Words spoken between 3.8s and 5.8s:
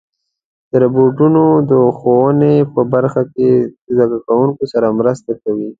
زدهکوونکو سره مرسته کوي.